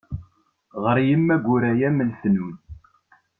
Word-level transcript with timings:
Ɣur 0.81 0.97
yemma 1.07 1.35
Guraya 1.45 1.89
m 1.95 1.99
lefnun. 2.09 2.55